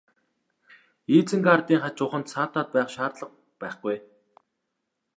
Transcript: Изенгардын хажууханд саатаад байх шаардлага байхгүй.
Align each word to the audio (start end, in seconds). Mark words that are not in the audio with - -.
Изенгардын 1.17 1.81
хажууханд 1.83 2.27
саатаад 2.33 2.67
байх 2.75 2.89
шаардлага 2.95 3.35
байхгүй. 3.61 3.97